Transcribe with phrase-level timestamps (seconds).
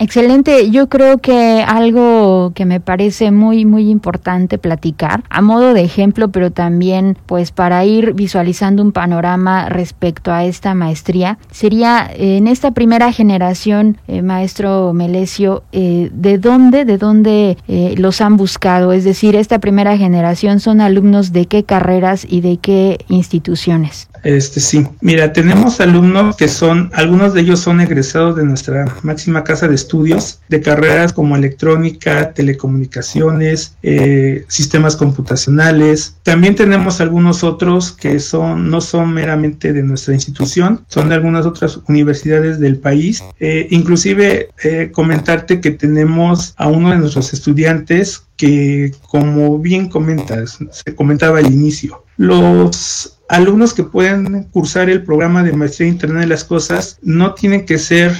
[0.00, 5.82] Excelente, yo creo que algo que me parece muy muy importante platicar a modo de
[5.82, 12.46] ejemplo, pero también pues para ir visualizando un panorama respecto a esta maestría, sería en
[12.46, 18.92] esta primera generación, eh, maestro Melesio, eh, ¿de dónde, de dónde eh, los han buscado?
[18.92, 24.08] Es decir, esta primera generación son alumnos de qué carreras y de qué instituciones.
[24.28, 29.42] Este sí, mira, tenemos alumnos que son, algunos de ellos son egresados de nuestra máxima
[29.42, 36.18] casa de estudios, de carreras como electrónica, telecomunicaciones, eh, sistemas computacionales.
[36.24, 41.46] También tenemos algunos otros que son, no son meramente de nuestra institución, son de algunas
[41.46, 43.24] otras universidades del país.
[43.40, 50.58] Eh, inclusive eh, comentarte que tenemos a uno de nuestros estudiantes que, como bien comentas,
[50.70, 56.28] se comentaba al inicio, los alumnos que pueden cursar el programa de maestría Internet de
[56.28, 58.12] las Cosas no tienen que ser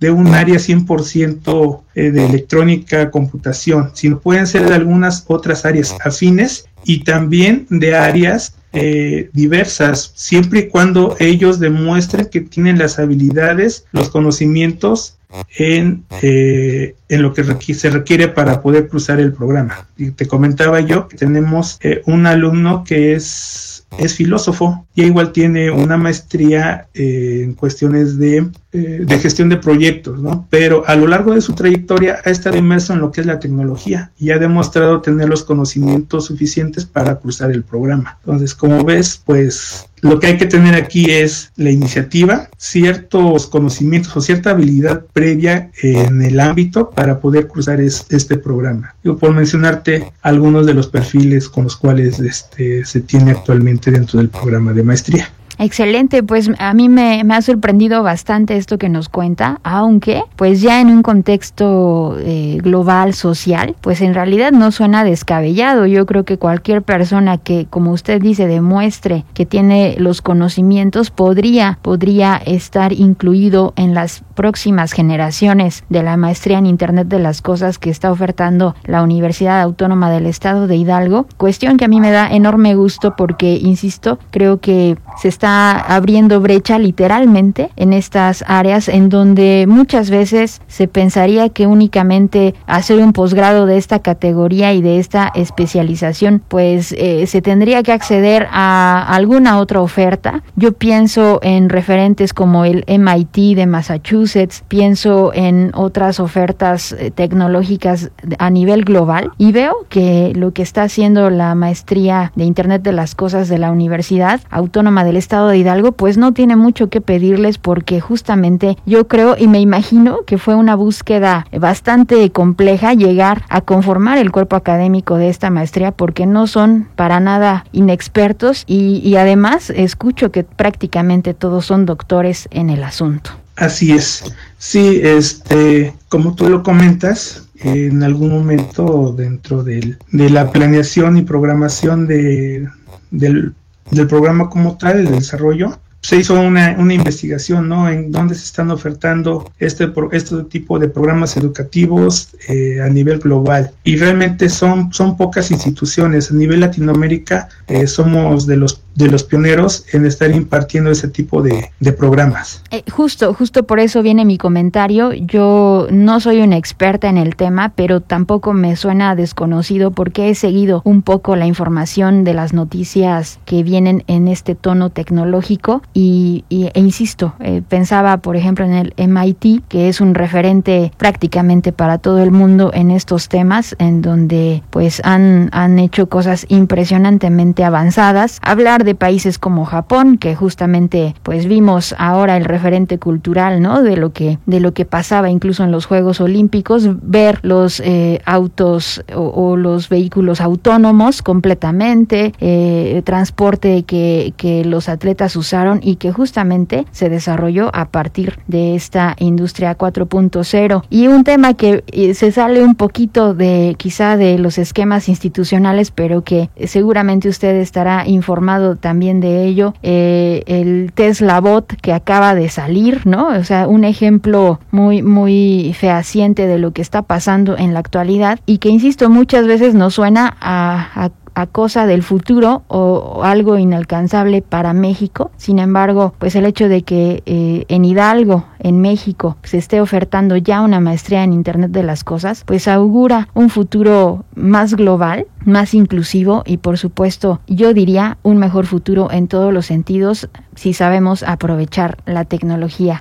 [0.00, 5.94] de un área 100% eh, de electrónica, computación, sino pueden ser de algunas otras áreas
[6.04, 12.98] afines y también de áreas eh, diversas, siempre y cuando ellos demuestren que tienen las
[12.98, 15.16] habilidades, los conocimientos
[15.56, 19.88] en, eh, en lo que se requiere para poder cruzar el programa.
[19.96, 25.70] Y te comentaba yo que tenemos un alumno que es es filósofo y igual tiene
[25.70, 30.46] una maestría eh, en cuestiones de, de, gestión de proyectos, ¿no?
[30.50, 33.38] Pero a lo largo de su trayectoria ha estado inmerso en lo que es la
[33.38, 38.18] tecnología y ha demostrado tener los conocimientos suficientes para cruzar el programa.
[38.24, 44.16] Entonces, como ves, pues lo que hay que tener aquí es la iniciativa, ciertos conocimientos
[44.16, 48.94] o cierta habilidad previa en el ámbito para poder cruzar este programa.
[49.02, 54.18] Yo por mencionarte algunos de los perfiles con los cuales este, se tiene actualmente dentro
[54.18, 55.30] del programa de maestría.
[55.58, 60.80] Excelente, pues a mí me, ha sorprendido bastante esto que nos cuenta, aunque pues ya
[60.80, 65.86] en un contexto eh, global, social, pues en realidad no suena descabellado.
[65.86, 71.78] Yo creo que cualquier persona que, como usted dice, demuestre que tiene los conocimientos, podría,
[71.80, 77.78] podría estar incluido en las próximas generaciones de la maestría en Internet de las Cosas
[77.78, 81.26] que está ofertando la Universidad Autónoma del Estado de Hidalgo.
[81.38, 86.40] Cuestión que a mí me da enorme gusto porque, insisto, creo que se está abriendo
[86.40, 93.12] brecha literalmente en estas áreas en donde muchas veces se pensaría que únicamente hacer un
[93.12, 99.06] posgrado de esta categoría y de esta especialización pues eh, se tendría que acceder a
[99.08, 100.42] alguna otra oferta.
[100.56, 108.10] Yo pienso en referentes como el MIT de Massachusetts, pienso en otras ofertas eh, tecnológicas
[108.38, 112.92] a nivel global y veo que lo que está haciendo la maestría de Internet de
[112.92, 117.00] las Cosas de la Universidad Autónoma del Estado de Hidalgo, pues no tiene mucho que
[117.00, 123.44] pedirles porque justamente yo creo y me imagino que fue una búsqueda bastante compleja llegar
[123.48, 129.16] a conformar el cuerpo académico de esta maestría porque no son para nada inexpertos y,
[129.16, 133.30] además escucho que prácticamente todos son doctores en el asunto.
[133.56, 134.24] Así es.
[134.58, 142.06] Sí, este, como tú lo comentas, en algún momento dentro de la planeación y programación
[142.06, 142.68] de,
[143.10, 143.54] del
[143.90, 147.88] del programa como tal, el desarrollo, se hizo una, una, investigación, ¿no?
[147.88, 153.72] En dónde se están ofertando este, este tipo de programas educativos eh, a nivel global.
[153.82, 156.30] Y realmente son, son pocas instituciones.
[156.30, 161.42] A nivel Latinoamérica eh, somos de los de los pioneros en estar impartiendo ese tipo
[161.42, 162.62] de, de programas.
[162.70, 165.12] Eh, justo, justo por eso viene mi comentario.
[165.12, 170.34] Yo no soy una experta en el tema, pero tampoco me suena desconocido porque he
[170.34, 176.44] seguido un poco la información de las noticias que vienen en este tono tecnológico y,
[176.50, 181.96] e insisto, eh, pensaba por ejemplo en el MIT, que es un referente prácticamente para
[181.96, 188.40] todo el mundo en estos temas, en donde pues han, han hecho cosas impresionantemente avanzadas.
[188.42, 193.82] Hablar de países como Japón, que justamente pues vimos ahora el referente cultural, ¿no?
[193.82, 198.20] De lo que de lo que pasaba incluso en los Juegos Olímpicos, ver los eh,
[198.26, 206.10] autos o, los vehículos autónomos completamente, eh, transporte que, que los atletas usaron y que
[206.10, 212.32] justamente se desarrolló a partir de esta industria 4.0 y un tema que eh, se
[212.32, 218.74] sale un poquito de quizá de los esquemas institucionales, pero que seguramente usted estará informado
[218.74, 223.28] también de ello, eh, el Tesla Bot que acaba de salir, ¿no?
[223.28, 228.40] O sea, un ejemplo muy, muy fehaciente de lo que está pasando en la actualidad
[228.44, 231.10] y que, insisto, muchas veces nos suena a a
[231.44, 235.30] cosa del futuro o, algo inalcanzable para México.
[235.36, 240.38] Sin embargo, pues el hecho de que eh, en Hidalgo, en México, se esté ofertando
[240.38, 245.74] ya una maestría en Internet de las Cosas, pues augura un futuro más global, más
[245.74, 251.22] inclusivo y por supuesto yo diría un mejor futuro en todos los sentidos si sabemos
[251.22, 252.94] aprovechar la tecnología.